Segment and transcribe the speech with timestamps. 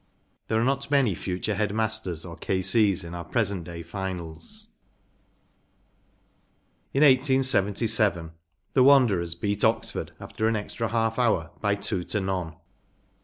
[0.01, 4.69] ‚ÄĚ There are not many future head masters or K.C.’s in our present day finals.
[6.91, 8.31] In 1877
[8.73, 12.55] the Wanderers beat Oxford after an extra half hour by two to none.